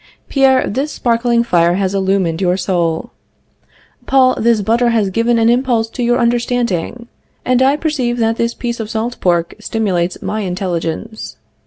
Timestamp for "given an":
5.11-5.47